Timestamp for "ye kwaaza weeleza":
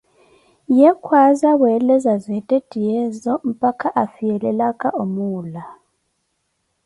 0.77-2.13